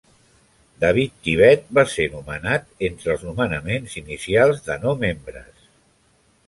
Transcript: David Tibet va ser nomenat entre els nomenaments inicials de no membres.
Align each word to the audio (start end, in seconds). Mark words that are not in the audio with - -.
David 0.83 1.19
Tibet 1.27 1.67
va 1.79 1.83
ser 1.97 2.07
nomenat 2.15 2.65
entre 2.91 3.15
els 3.17 3.27
nomenaments 3.29 4.01
inicials 4.05 4.69
de 4.71 4.81
no 4.87 4.97
membres. 5.07 5.67